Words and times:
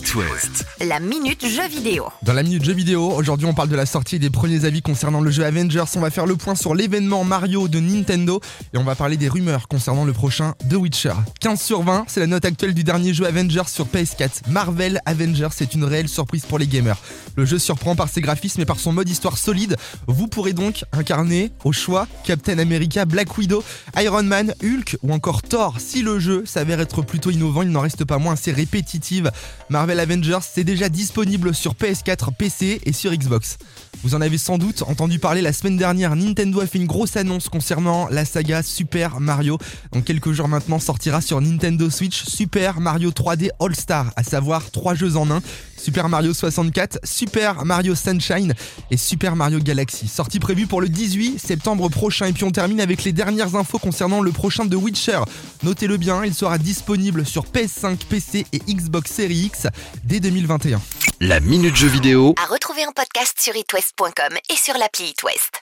It 0.00 0.14
West. 0.14 0.64
La 0.80 0.98
minute 0.98 1.46
jeu 1.46 1.68
vidéo. 1.68 2.06
Dans 2.22 2.32
la 2.32 2.42
minute 2.42 2.64
jeu 2.64 2.72
vidéo, 2.72 3.12
aujourd'hui 3.12 3.46
on 3.46 3.52
parle 3.52 3.68
de 3.68 3.76
la 3.76 3.84
sortie 3.84 4.18
des 4.18 4.30
premiers 4.30 4.64
avis 4.64 4.80
concernant 4.80 5.20
le 5.20 5.30
jeu 5.30 5.44
Avengers. 5.44 5.84
On 5.94 6.00
va 6.00 6.10
faire 6.10 6.24
le 6.24 6.36
point 6.36 6.54
sur 6.54 6.74
l'événement 6.74 7.22
Mario 7.22 7.68
de 7.68 7.80
Nintendo 7.80 8.40
et 8.72 8.78
on 8.78 8.84
va 8.84 8.94
parler 8.94 9.18
des 9.18 9.28
rumeurs 9.28 9.68
concernant 9.68 10.06
le 10.06 10.14
prochain 10.14 10.54
The 10.70 10.74
Witcher. 10.74 11.12
15 11.40 11.60
sur 11.60 11.82
20, 11.82 12.04
c'est 12.08 12.20
la 12.20 12.26
note 12.26 12.46
actuelle 12.46 12.72
du 12.72 12.82
dernier 12.82 13.12
jeu 13.12 13.26
Avengers 13.26 13.68
sur 13.68 13.86
PS4. 13.86 14.48
Marvel 14.48 15.02
Avengers, 15.04 15.48
c'est 15.52 15.74
une 15.74 15.84
réelle 15.84 16.08
surprise 16.08 16.46
pour 16.46 16.58
les 16.58 16.66
gamers. 16.66 16.98
Le 17.36 17.44
jeu 17.44 17.58
surprend 17.58 17.94
par 17.94 18.08
ses 18.08 18.22
graphismes 18.22 18.62
et 18.62 18.66
par 18.66 18.80
son 18.80 18.92
mode 18.92 19.08
histoire 19.08 19.36
solide. 19.36 19.76
Vous 20.06 20.28
pourrez 20.28 20.54
donc 20.54 20.84
incarner 20.92 21.52
au 21.64 21.72
choix 21.72 22.08
Captain 22.24 22.58
America, 22.58 23.04
Black 23.04 23.36
Widow, 23.36 23.62
Iron 23.98 24.22
Man, 24.22 24.54
Hulk 24.62 24.96
ou 25.02 25.12
encore 25.12 25.42
Thor. 25.42 25.76
Si 25.78 26.00
le 26.00 26.18
jeu 26.18 26.44
s'avère 26.46 26.80
être 26.80 27.02
plutôt 27.02 27.30
innovant, 27.30 27.60
il 27.60 27.70
n'en 27.70 27.80
reste 27.80 28.06
pas 28.06 28.16
moins 28.16 28.32
assez 28.32 28.50
répétitive. 28.52 29.30
Marvel 29.68 29.89
Avengers, 29.98 30.38
c'est 30.42 30.62
déjà 30.62 30.88
disponible 30.88 31.54
sur 31.54 31.74
PS4, 31.74 32.34
PC 32.36 32.80
et 32.84 32.92
sur 32.92 33.12
Xbox. 33.12 33.58
Vous 34.02 34.14
en 34.14 34.20
avez 34.20 34.38
sans 34.38 34.56
doute 34.56 34.82
entendu 34.82 35.18
parler 35.18 35.42
la 35.42 35.52
semaine 35.52 35.76
dernière, 35.76 36.14
Nintendo 36.14 36.60
a 36.60 36.66
fait 36.66 36.78
une 36.78 36.86
grosse 36.86 37.16
annonce 37.16 37.48
concernant 37.48 38.08
la 38.08 38.24
saga 38.24 38.62
Super 38.62 39.20
Mario. 39.20 39.58
Dans 39.92 40.00
quelques 40.00 40.32
jours 40.32 40.48
maintenant 40.48 40.78
sortira 40.78 41.20
sur 41.20 41.40
Nintendo 41.40 41.90
Switch 41.90 42.24
Super 42.24 42.80
Mario 42.80 43.10
3D 43.10 43.50
All 43.58 43.74
Star, 43.74 44.12
à 44.16 44.22
savoir 44.22 44.70
trois 44.70 44.94
jeux 44.94 45.16
en 45.16 45.30
un. 45.30 45.42
Super 45.80 46.10
Mario 46.10 46.34
64, 46.34 46.98
Super 47.04 47.64
Mario 47.64 47.94
Sunshine 47.94 48.52
et 48.90 48.98
Super 48.98 49.34
Mario 49.34 49.60
Galaxy. 49.60 50.08
Sortie 50.08 50.38
prévue 50.38 50.66
pour 50.66 50.82
le 50.82 50.88
18 50.90 51.38
septembre 51.38 51.88
prochain. 51.88 52.26
Et 52.26 52.32
puis 52.32 52.44
on 52.44 52.50
termine 52.50 52.82
avec 52.82 53.02
les 53.04 53.12
dernières 53.12 53.56
infos 53.56 53.78
concernant 53.78 54.20
le 54.20 54.30
prochain 54.30 54.68
The 54.68 54.74
Witcher. 54.74 55.20
Notez-le 55.62 55.96
bien, 55.96 56.22
il 56.24 56.34
sera 56.34 56.58
disponible 56.58 57.24
sur 57.24 57.46
PS5, 57.46 57.96
PC 58.08 58.46
et 58.52 58.58
Xbox 58.68 59.10
Series 59.10 59.46
X 59.46 59.68
dès 60.04 60.20
2021. 60.20 60.80
La 61.20 61.40
minute 61.40 61.76
jeu 61.76 61.88
vidéo 61.88 62.34
À 62.42 62.46
retrouver 62.46 62.86
en 62.86 62.92
podcast 62.92 63.38
sur 63.38 63.54
itwest.com 63.56 64.38
et 64.48 64.56
sur 64.56 64.76
l'appli 64.78 65.10
itwest. 65.10 65.58